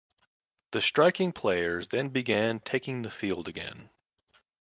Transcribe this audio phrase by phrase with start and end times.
[0.71, 3.91] The striking players then began taking the field again.